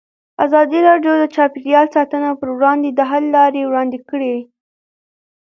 [0.45, 4.35] ازادي راډیو د چاپیریال ساتنه پر وړاندې د حل لارې وړاندې کړي.